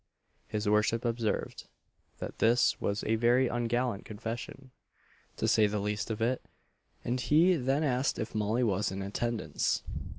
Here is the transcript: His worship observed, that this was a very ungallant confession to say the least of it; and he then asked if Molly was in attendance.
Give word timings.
His 0.47 0.67
worship 0.67 1.05
observed, 1.05 1.67
that 2.17 2.39
this 2.39 2.81
was 2.81 3.03
a 3.03 3.17
very 3.17 3.47
ungallant 3.47 4.03
confession 4.03 4.71
to 5.37 5.47
say 5.47 5.67
the 5.67 5.77
least 5.77 6.09
of 6.09 6.23
it; 6.23 6.41
and 7.05 7.21
he 7.21 7.55
then 7.55 7.83
asked 7.83 8.17
if 8.17 8.33
Molly 8.33 8.63
was 8.63 8.91
in 8.91 9.03
attendance. 9.03 9.83